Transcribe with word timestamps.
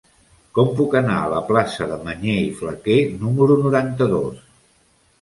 Com 0.59 0.71
puc 0.79 0.95
anar 0.99 1.17
a 1.17 1.27
la 1.33 1.43
plaça 1.51 1.87
de 1.93 1.99
Mañé 2.09 2.39
i 2.49 2.51
Flaquer 2.63 2.99
número 3.23 3.63
noranta-dos? 3.65 4.45